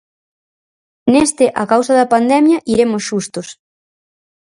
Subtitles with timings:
[1.13, 3.47] Neste a causa da pandemia iremos xustos.